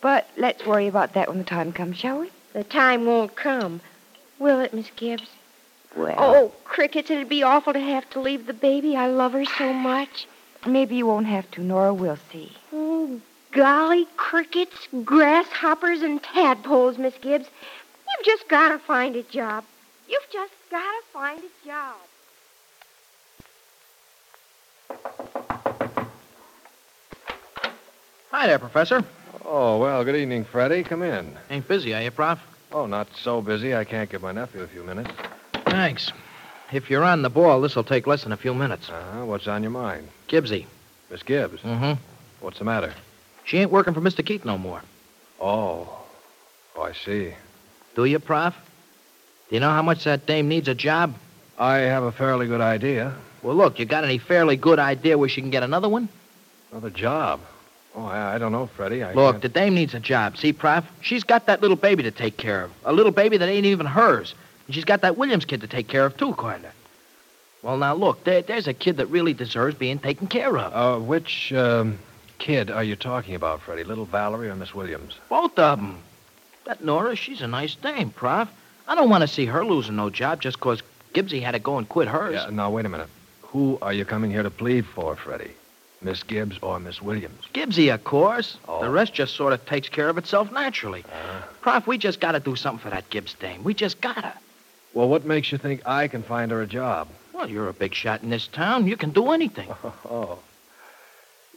But 0.02 0.28
let's 0.38 0.66
worry 0.66 0.88
about 0.88 1.14
that 1.14 1.28
when 1.28 1.38
the 1.40 1.44
time 1.44 1.74
comes, 1.74 1.98
shall 1.98 2.20
we? 2.20 2.32
the 2.54 2.64
time 2.64 3.06
won't 3.06 3.36
come. 3.36 3.82
Will 4.40 4.60
it, 4.62 4.74
Miss 4.74 4.90
Gibbs? 4.96 5.30
Well, 5.96 6.16
Oh, 6.18 6.52
Crickets, 6.64 7.10
it'd 7.12 7.30
be 7.30 7.44
awful 7.44 7.74
to 7.74 7.80
have 7.80 8.10
to 8.12 8.20
leave 8.20 8.46
the 8.48 8.54
baby. 8.54 8.96
I 8.96 9.08
love 9.08 9.34
her 9.34 9.46
so 9.46 9.74
much. 9.74 10.28
maybe 10.66 10.96
you 10.96 11.06
won't 11.08 11.28
have 11.28 11.50
to, 11.52 11.62
Nora. 11.62 11.94
We'll 11.94 12.18
see. 12.32 12.52
Oh, 12.74 13.20
golly, 13.52 14.08
crickets, 14.18 14.88
grasshoppers, 15.04 16.02
and 16.02 16.22
tadpoles, 16.22 16.98
Miss 16.98 17.16
Gibbs. 17.22 17.48
You've 18.08 18.26
just 18.26 18.48
got 18.48 18.70
to 18.70 18.80
find 18.80 19.16
a 19.16 19.24
job. 19.24 19.64
You've 20.08 20.30
just 20.32 20.54
got 20.72 20.82
to 20.82 21.02
find 21.14 21.40
a 21.40 21.68
job. 21.68 21.96
Hi 28.32 28.48
there, 28.48 28.60
Professor. 28.60 29.04
Oh, 29.46 29.78
well, 29.80 30.04
good 30.04 30.16
evening, 30.16 30.46
Freddy. 30.46 30.84
Come 30.84 31.04
in. 31.04 31.38
Ain't 31.50 31.68
busy, 31.68 31.94
are 31.94 32.02
you, 32.02 32.12
Prof? 32.12 32.40
Oh, 32.72 32.86
not 32.86 33.08
so 33.16 33.42
busy. 33.42 33.76
I 33.76 33.84
can't 33.84 34.10
give 34.10 34.22
my 34.22 34.32
nephew 34.32 34.62
a 34.62 34.68
few 34.68 34.84
minutes. 34.84 35.10
Thanks. 35.66 36.12
If 36.72 36.90
you're 36.90 37.04
on 37.04 37.22
the 37.22 37.30
ball, 37.30 37.62
this'll 37.62 37.84
take 37.84 38.08
less 38.08 38.24
than 38.24 38.32
a 38.34 38.38
few 38.38 38.54
minutes. 38.54 38.90
Uh-huh. 38.90 39.26
What's 39.26 39.48
on 39.48 39.64
your 39.64 39.72
mind? 39.72 40.10
Gibbsy. 40.28 40.66
Miss 41.10 41.24
Gibbs. 41.24 41.62
Mm-hmm. 41.62 42.02
What's 42.42 42.60
the 42.60 42.66
matter? 42.66 42.94
She 43.46 43.58
ain't 43.58 43.72
working 43.72 43.94
for 43.94 44.02
Mr. 44.02 44.26
Keith 44.26 44.44
no 44.44 44.58
more. 44.58 44.82
Oh. 45.40 45.88
Oh, 46.76 46.82
I 46.82 46.92
see. 46.94 47.34
Do 47.96 48.04
you, 48.06 48.20
Prof? 48.20 48.54
Do 49.50 49.56
you 49.56 49.62
know 49.62 49.70
how 49.70 49.82
much 49.82 50.04
that 50.04 50.26
dame 50.26 50.50
needs 50.50 50.68
a 50.68 50.76
job? 50.76 51.16
I 51.58 51.78
have 51.78 52.04
a 52.04 52.12
fairly 52.12 52.48
good 52.48 52.62
idea. 52.62 53.16
Well, 53.42 53.56
look, 53.56 53.80
you 53.80 53.86
got 53.86 54.04
any 54.04 54.18
fairly 54.18 54.58
good 54.58 54.78
idea 54.78 55.18
where 55.18 55.30
she 55.30 55.42
can 55.42 55.50
get 55.50 55.64
another 55.64 55.88
one? 55.88 56.10
Another 56.72 56.90
job. 56.90 57.40
Oh, 57.98 58.06
I, 58.06 58.36
I 58.36 58.38
don't 58.38 58.52
know, 58.52 58.68
Freddie. 58.68 59.04
I 59.04 59.12
Look, 59.14 59.34
can't- 59.34 59.42
the 59.42 59.50
dame 59.50 59.74
needs 59.74 59.94
a 59.96 60.00
job. 60.00 60.38
See, 60.38 60.54
Prof? 60.54 60.86
She's 61.02 61.24
got 61.24 61.48
that 61.48 61.62
little 61.62 61.76
baby 61.76 62.04
to 62.04 62.12
take 62.12 62.38
care 62.38 62.64
of. 62.64 62.72
A 62.86 62.94
little 62.94 63.12
baby 63.12 63.38
that 63.38 63.50
ain't 63.50 63.66
even 63.66 63.88
hers. 63.88 64.36
And 64.68 64.76
she's 64.76 64.86
got 64.86 65.02
that 65.02 65.18
Williams 65.18 65.46
kid 65.46 65.62
to 65.62 65.68
take 65.68 65.88
care 65.88 66.06
of, 66.06 66.16
too, 66.16 66.36
kinda. 66.36 66.72
Well, 67.64 67.78
now, 67.78 67.96
look, 67.96 68.24
there, 68.24 68.44
there's 68.44 68.68
a 68.68 68.74
kid 68.74 68.98
that 68.98 69.08
really 69.08 69.34
deserves 69.34 69.76
being 69.76 69.98
taken 69.98 70.28
care 70.28 70.56
of. 70.58 70.74
Uh, 70.74 71.04
which 71.04 71.52
um, 71.54 71.98
kid 72.38 72.70
are 72.70 72.84
you 72.84 72.96
talking 72.96 73.34
about, 73.34 73.62
Freddie? 73.62 73.84
Little 73.84 74.06
Valerie 74.06 74.50
or 74.50 74.56
Miss 74.56 74.76
Williams? 74.76 75.18
Both 75.28 75.58
of 75.58 75.80
them. 75.80 75.98
That 76.66 76.84
Nora, 76.84 77.16
she's 77.16 77.42
a 77.42 77.48
nice 77.48 77.74
dame, 77.76 78.12
Prof. 78.12 78.48
I 78.88 78.94
don't 78.94 79.10
want 79.10 79.22
to 79.22 79.28
see 79.28 79.46
her 79.46 79.66
losing 79.66 79.96
no 79.96 80.10
job 80.12 80.40
just 80.42 80.60
'cause 80.60 80.84
Gibbsy 81.16 81.42
had 81.42 81.52
to 81.54 81.60
go 81.60 81.78
and 81.80 81.90
quit 81.90 82.08
hers. 82.08 82.36
Yeah, 82.36 82.50
now, 82.52 82.70
wait 82.70 82.86
a 82.86 82.90
minute. 82.90 83.10
Who 83.42 83.80
are 83.82 83.92
you 83.94 84.06
coming 84.06 84.30
here 84.30 84.44
to 84.44 84.52
plead 84.52 84.86
for, 84.86 85.16
Freddie? 85.16 85.52
Miss 86.02 86.24
Gibbs 86.24 86.58
or 86.62 86.80
Miss 86.80 87.02
Williams? 87.02 87.42
Gibbsy, 87.54 87.94
of 87.94 88.04
course. 88.04 88.58
Oh. 88.68 88.82
The 88.82 88.90
rest 88.90 89.14
just 89.14 89.36
sort 89.36 89.54
of 89.54 89.66
takes 89.66 89.90
care 89.90 90.10
of 90.10 90.18
itself 90.18 90.52
naturally. 90.52 91.04
Uh, 91.12 91.42
Prof, 91.62 91.88
we 91.88 91.98
just 91.98 92.20
got 92.20 92.34
to 92.34 92.40
do 92.40 92.56
something 92.56 92.80
for 92.84 92.90
that 92.90 93.10
Gibbs 93.10 93.34
dame. 93.34 93.64
We 93.64 93.74
just 93.74 94.00
got 94.00 94.16
to. 94.16 94.34
well, 94.94 95.10
what 95.10 95.26
makes 95.26 95.52
you 95.52 95.58
think 95.58 95.82
I 95.88 96.08
can 96.08 96.22
find 96.24 96.52
her 96.52 96.62
a 96.62 96.68
job? 96.68 97.08
Well, 97.34 97.50
you're 97.50 97.70
a 97.70 97.74
big 97.74 97.94
shot 97.94 98.24
in 98.24 98.30
this 98.30 98.48
town. 98.48 98.88
You 98.88 98.98
can 98.98 99.12
do 99.12 99.32
anything. 99.32 99.70
Oh. 100.10 100.40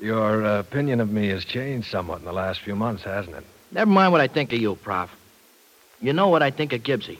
Your 0.00 0.44
uh, 0.46 0.60
opinion 0.60 1.00
of 1.00 1.10
me 1.10 1.28
has 1.28 1.44
changed 1.44 1.90
somewhat 1.90 2.20
in 2.20 2.24
the 2.24 2.32
last 2.32 2.60
few 2.60 2.74
months, 2.74 3.02
hasn't 3.02 3.36
it? 3.36 3.44
Never 3.70 3.90
mind 3.90 4.12
what 4.12 4.22
I 4.22 4.28
think 4.28 4.50
of 4.52 4.58
you, 4.58 4.74
Prof. 4.76 5.10
You 6.00 6.14
know 6.14 6.28
what 6.28 6.42
I 6.42 6.50
think 6.50 6.72
of 6.72 6.82
Gibbsy. 6.82 7.18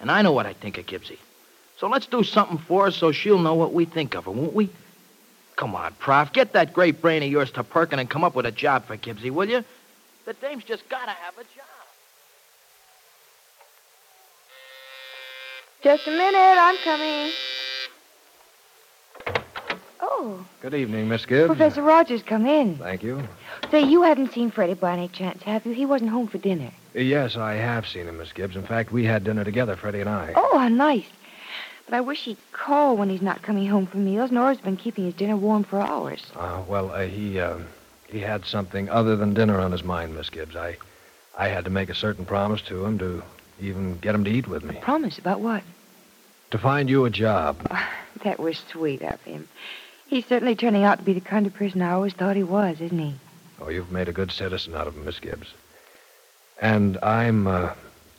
And 0.00 0.10
I 0.10 0.22
know 0.22 0.32
what 0.32 0.44
I 0.44 0.52
think 0.52 0.76
of 0.76 0.86
Gibbsy. 0.86 1.18
So 1.78 1.88
let's 1.88 2.06
do 2.06 2.24
something 2.24 2.58
for 2.58 2.86
her 2.86 2.90
so 2.90 3.12
she'll 3.12 3.38
know 3.38 3.54
what 3.54 3.72
we 3.72 3.84
think 3.84 4.14
of 4.16 4.24
her, 4.24 4.32
won't 4.32 4.54
we? 4.54 4.70
Come 5.60 5.74
on, 5.74 5.92
Prof. 5.98 6.32
Get 6.32 6.54
that 6.54 6.72
great 6.72 7.02
brain 7.02 7.22
of 7.22 7.28
yours 7.28 7.50
to 7.50 7.62
perking 7.62 7.98
and 7.98 8.08
come 8.08 8.24
up 8.24 8.34
with 8.34 8.46
a 8.46 8.50
job 8.50 8.86
for 8.86 8.96
Gibbsy, 8.96 9.30
will 9.30 9.46
you? 9.46 9.62
The 10.24 10.32
dame's 10.32 10.64
just 10.64 10.88
gotta 10.88 11.10
have 11.10 11.34
a 11.36 11.42
job. 11.42 11.66
Just 15.82 16.08
a 16.08 16.12
minute. 16.12 16.56
I'm 16.58 16.76
coming. 16.78 17.32
Oh, 20.00 20.46
Good 20.62 20.72
evening, 20.72 21.10
Miss 21.10 21.26
Gibbs. 21.26 21.48
Professor 21.48 21.82
Rogers, 21.82 22.22
come 22.22 22.46
in. 22.46 22.78
Thank 22.78 23.02
you. 23.02 23.22
Say, 23.70 23.82
you 23.82 24.00
haven't 24.00 24.32
seen 24.32 24.50
Freddie 24.50 24.72
by 24.72 24.94
any 24.94 25.08
chance, 25.08 25.42
have 25.42 25.66
you? 25.66 25.72
He 25.72 25.84
wasn't 25.84 26.08
home 26.08 26.26
for 26.26 26.38
dinner. 26.38 26.70
Yes, 26.94 27.36
I 27.36 27.52
have 27.52 27.86
seen 27.86 28.06
him, 28.08 28.16
Miss 28.16 28.32
Gibbs. 28.32 28.56
In 28.56 28.62
fact, 28.62 28.92
we 28.92 29.04
had 29.04 29.24
dinner 29.24 29.44
together, 29.44 29.76
Freddie 29.76 30.00
and 30.00 30.08
I. 30.08 30.32
Oh, 30.36 30.56
how 30.56 30.68
nice. 30.68 31.04
But 31.90 31.96
I 31.96 32.02
wish 32.02 32.22
he'd 32.22 32.36
call 32.52 32.96
when 32.96 33.10
he's 33.10 33.20
not 33.20 33.42
coming 33.42 33.66
home 33.66 33.84
from 33.88 34.04
meals. 34.04 34.30
Nora's 34.30 34.60
been 34.60 34.76
keeping 34.76 35.06
his 35.06 35.14
dinner 35.14 35.36
warm 35.36 35.64
for 35.64 35.80
hours. 35.80 36.22
Uh, 36.36 36.62
well, 36.68 36.92
uh, 36.92 37.06
he 37.06 37.40
uh, 37.40 37.58
he 38.06 38.20
had 38.20 38.44
something 38.44 38.88
other 38.88 39.16
than 39.16 39.34
dinner 39.34 39.58
on 39.58 39.72
his 39.72 39.82
mind, 39.82 40.14
Miss 40.14 40.30
Gibbs. 40.30 40.54
I 40.54 40.76
I 41.36 41.48
had 41.48 41.64
to 41.64 41.70
make 41.70 41.88
a 41.88 41.94
certain 41.96 42.24
promise 42.24 42.62
to 42.62 42.84
him 42.84 42.96
to 43.00 43.24
even 43.60 43.98
get 43.98 44.14
him 44.14 44.22
to 44.22 44.30
eat 44.30 44.46
with 44.46 44.62
me. 44.62 44.76
Promise 44.80 45.18
about 45.18 45.40
what? 45.40 45.64
To 46.52 46.58
find 46.58 46.88
you 46.88 47.06
a 47.06 47.10
job. 47.10 47.56
That 48.22 48.38
was 48.38 48.62
sweet 48.70 49.02
of 49.02 49.20
him. 49.22 49.48
He's 50.06 50.26
certainly 50.26 50.54
turning 50.54 50.84
out 50.84 50.98
to 50.98 51.04
be 51.04 51.14
the 51.14 51.20
kind 51.20 51.44
of 51.46 51.54
person 51.54 51.82
I 51.82 51.90
always 51.90 52.12
thought 52.12 52.36
he 52.36 52.44
was, 52.44 52.80
isn't 52.80 52.98
he? 52.98 53.14
Oh, 53.60 53.68
you've 53.68 53.90
made 53.90 54.08
a 54.08 54.12
good 54.12 54.30
citizen 54.30 54.76
out 54.76 54.86
of 54.86 54.94
him, 54.94 55.06
Miss 55.06 55.18
Gibbs. 55.18 55.54
And 56.60 56.98
I'm 57.02 57.48
uh, 57.48 57.70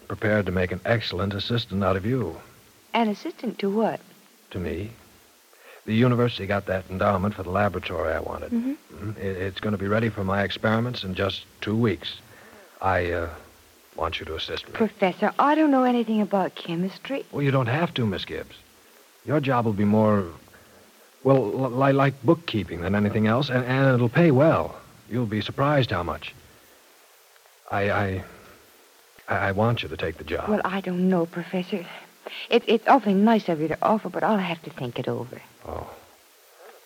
prepared 0.08 0.48
to 0.48 0.52
make 0.52 0.72
an 0.72 0.82
excellent 0.84 1.34
assistant 1.34 1.84
out 1.86 1.96
of 1.96 2.06
you. 2.06 2.36
An 2.94 3.08
assistant 3.10 3.60
to 3.60 3.70
what? 3.70 4.00
To 4.52 4.60
me. 4.60 4.92
The 5.86 5.94
university 5.96 6.46
got 6.46 6.66
that 6.68 6.86
endowment 6.90 7.34
for 7.36 7.44
the 7.44 7.50
laboratory 7.50 8.14
I 8.14 8.20
wanted. 8.20 8.52
Mhm. 8.52 8.76
Mhm. 8.94 9.18
It, 9.18 9.38
it's 9.38 9.60
going 9.60 9.72
to 9.72 9.78
be 9.78 9.88
ready 9.88 10.10
for 10.10 10.24
my 10.24 10.44
experiments 10.44 11.04
in 11.04 11.16
just 11.16 11.46
two 11.62 11.76
weeks. 11.76 12.18
I 12.82 13.12
uh, 13.12 13.30
want 13.96 14.20
you 14.20 14.26
to 14.26 14.36
assist 14.36 14.68
me. 14.68 14.74
Professor, 14.74 15.32
I 15.40 15.56
don't 15.56 15.72
know 15.72 15.84
anything 15.84 16.22
about 16.22 16.54
chemistry. 16.56 17.26
Well, 17.32 17.42
you 17.42 17.52
don't 17.52 17.68
have 17.68 17.94
to, 17.96 18.06
Miss 18.06 18.26
Gibbs. 18.26 18.56
Your 19.26 19.40
job 19.40 19.66
will 19.66 19.74
be 19.74 19.86
more, 19.86 20.26
well, 21.24 21.52
li- 21.52 21.94
like 21.94 22.22
bookkeeping 22.24 22.82
than 22.82 22.94
anything 22.96 23.26
else, 23.28 23.50
and, 23.50 23.64
and 23.66 23.94
it'll 23.96 24.10
pay 24.10 24.32
well. 24.32 24.76
You'll 25.10 25.26
be 25.28 25.42
surprised 25.42 25.92
how 25.92 26.04
much. 26.04 26.34
I, 27.72 27.90
I 27.92 28.24
I 29.28 29.52
want 29.54 29.82
you 29.82 29.90
to 29.90 29.98
take 29.98 30.18
the 30.18 30.24
job. 30.26 30.50
Well, 30.50 30.62
I 30.66 30.82
don't 30.82 31.08
know, 31.10 31.26
Professor. 31.26 31.86
It, 32.50 32.64
it's 32.68 32.88
awfully 32.88 33.14
nice 33.14 33.50
of 33.50 33.62
you 33.62 33.68
to 33.70 33.78
offer, 33.82 34.10
but 34.10 34.24
I'll 34.24 34.38
have 34.38 34.62
to 34.64 34.70
think 34.70 35.00
it 35.00 35.08
over. 35.08 35.42
Oh. 35.68 35.90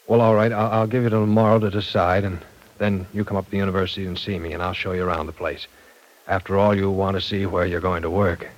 Well, 0.08 0.22
all 0.22 0.36
right. 0.36 0.52
I'll, 0.52 0.72
I'll 0.72 0.88
give 0.88 1.04
you 1.04 1.10
till 1.10 1.22
tomorrow 1.22 1.60
to 1.60 1.70
decide, 1.70 2.24
and 2.24 2.40
then 2.78 3.08
you 3.14 3.24
come 3.24 3.38
up 3.38 3.46
to 3.46 3.52
the 3.52 3.58
university 3.58 4.06
and 4.06 4.18
see 4.18 4.38
me, 4.40 4.54
and 4.54 4.62
I'll 4.62 4.74
show 4.74 4.92
you 4.92 5.04
around 5.04 5.26
the 5.26 5.32
place. 5.32 5.68
After 6.28 6.58
all, 6.58 6.76
you 6.76 6.90
want 6.90 7.16
to 7.16 7.22
see 7.22 7.46
where 7.46 7.66
you're 7.66 7.82
going 7.82 8.02
to 8.02 8.10
work. 8.10 8.50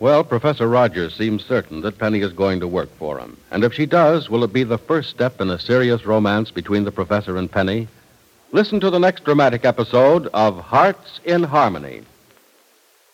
Well, 0.00 0.22
Professor 0.22 0.68
Rogers 0.68 1.14
seems 1.14 1.44
certain 1.44 1.80
that 1.80 1.98
Penny 1.98 2.20
is 2.20 2.32
going 2.32 2.60
to 2.60 2.68
work 2.68 2.88
for 2.98 3.18
him. 3.18 3.36
And 3.50 3.64
if 3.64 3.74
she 3.74 3.84
does, 3.84 4.30
will 4.30 4.44
it 4.44 4.52
be 4.52 4.62
the 4.62 4.78
first 4.78 5.10
step 5.10 5.40
in 5.40 5.50
a 5.50 5.58
serious 5.58 6.06
romance 6.06 6.52
between 6.52 6.84
the 6.84 6.92
professor 6.92 7.36
and 7.36 7.50
Penny? 7.50 7.88
Listen 8.52 8.78
to 8.78 8.90
the 8.90 9.00
next 9.00 9.24
dramatic 9.24 9.64
episode 9.64 10.28
of 10.28 10.60
Hearts 10.60 11.18
in 11.24 11.42
Harmony. 11.42 12.02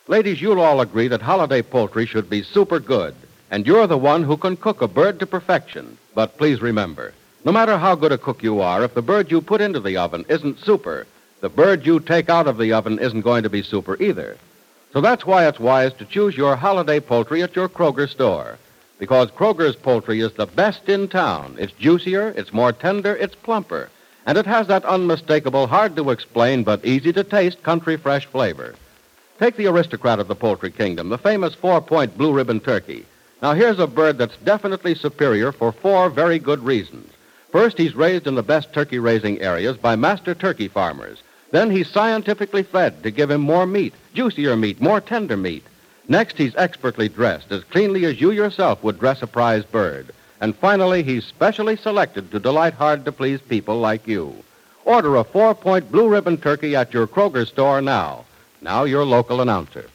Ladies, 0.07 0.43
you'll 0.43 0.61
all 0.61 0.83
agree 0.83 1.09
that 1.09 1.23
holiday 1.23 1.63
poultry 1.63 2.05
should 2.05 2.29
be 2.29 2.43
super 2.43 2.79
good, 2.79 3.15
and 3.51 3.67
you're 3.67 3.87
the 3.87 3.97
one 3.97 4.23
who 4.23 4.37
can 4.37 4.55
cook 4.55 4.83
a 4.83 4.89
bird 4.89 5.19
to 5.19 5.25
perfection. 5.25 5.97
But 6.15 6.37
please 6.37 6.61
remember, 6.61 7.15
no 7.43 7.53
matter 7.53 7.79
how 7.79 7.95
good 7.95 8.13
a 8.13 8.19
cook 8.19 8.43
you 8.43 8.61
are, 8.61 8.85
if 8.85 8.93
the 8.93 9.01
bird 9.01 9.31
you 9.31 9.41
put 9.41 9.63
into 9.63 9.81
the 9.81 9.97
oven 9.97 10.27
isn't 10.29 10.59
super, 10.59 11.07
the 11.41 11.49
bird 11.49 11.87
you 11.87 12.01
take 12.01 12.29
out 12.29 12.47
of 12.47 12.59
the 12.59 12.75
oven 12.75 12.99
isn't 12.99 13.23
going 13.23 13.45
to 13.45 13.49
be 13.49 13.63
super 13.63 13.97
either. 13.99 14.37
So 14.93 15.01
that's 15.01 15.25
why 15.25 15.47
it's 15.47 15.59
wise 15.59 15.95
to 15.95 16.05
choose 16.05 16.37
your 16.37 16.55
holiday 16.55 17.01
poultry 17.01 17.43
at 17.43 17.57
your 17.57 17.71
Kroger 17.71 18.07
store. 18.07 18.59
Because 18.99 19.31
Kroger's 19.31 19.75
poultry 19.75 20.21
is 20.21 20.35
the 20.35 20.45
best 20.47 20.87
in 20.91 21.09
town. 21.09 21.57
It's 21.59 21.73
juicier, 21.73 22.35
it's 22.37 22.53
more 22.53 22.73
tender, 22.73 23.17
it's 23.17 23.35
plumper. 23.35 23.89
And 24.27 24.37
it 24.37 24.45
has 24.45 24.67
that 24.67 24.85
unmistakable, 24.85 25.67
hard 25.67 25.97
to 25.97 26.11
explain, 26.11 26.63
but 26.63 26.85
easy 26.85 27.11
to 27.15 27.25
taste 27.25 27.63
country 27.63 27.97
fresh 27.97 28.27
flavor. 28.27 28.75
Take 29.38 29.57
the 29.57 29.67
aristocrat 29.67 30.21
of 30.21 30.29
the 30.29 30.37
poultry 30.37 30.71
kingdom, 30.71 31.09
the 31.09 31.19
famous 31.19 31.55
four 31.55 31.81
point 31.81 32.17
blue 32.17 32.33
ribbon 32.33 32.61
turkey. 32.61 33.05
Now, 33.43 33.53
here's 33.53 33.81
a 33.81 33.87
bird 33.87 34.17
that's 34.17 34.37
definitely 34.38 34.95
superior 34.95 35.50
for 35.50 35.73
four 35.73 36.09
very 36.09 36.38
good 36.38 36.62
reasons. 36.62 37.11
First, 37.50 37.76
he's 37.76 37.95
raised 37.95 38.26
in 38.26 38.37
the 38.37 38.43
best 38.43 38.73
turkey 38.73 38.99
raising 38.99 39.41
areas 39.41 39.76
by 39.76 39.97
master 39.97 40.35
turkey 40.35 40.69
farmers. 40.69 41.23
Then 41.50 41.71
he's 41.71 41.88
scientifically 41.88 42.62
fed 42.62 43.03
to 43.03 43.11
give 43.11 43.31
him 43.31 43.41
more 43.41 43.67
meat, 43.67 43.95
juicier 44.12 44.57
meat, 44.57 44.81
more 44.81 45.00
tender 45.00 45.37
meat. 45.37 45.64
Next, 46.09 46.37
he's 46.37 46.55
expertly 46.57 47.09
dressed, 47.09 47.50
as 47.50 47.64
cleanly 47.64 48.05
as 48.05 48.21
you 48.21 48.31
yourself 48.31 48.83
would 48.83 48.99
dress 48.99 49.21
a 49.23 49.26
prize 49.26 49.64
bird. 49.64 50.12
And 50.41 50.55
finally, 50.57 51.03
he's 51.03 51.25
specially 51.25 51.76
selected 51.76 52.31
to 52.31 52.38
delight 52.38 52.75
hard 52.75 53.05
to 53.05 53.12
please 53.12 53.41
people 53.41 53.79
like 53.79 54.07
you. 54.07 54.35
Order 54.85 55.17
a 55.17 55.25
four 55.25 55.55
point 55.55 55.91
blue 55.91 56.09
ribbon 56.09 56.37
turkey 56.37 56.76
at 56.76 56.93
your 56.93 57.07
Kroger 57.07 57.47
store 57.47 57.81
now. 57.81 58.25
Now, 58.64 58.85
your 58.85 59.04
local 59.04 59.42
announcer. 59.42 59.90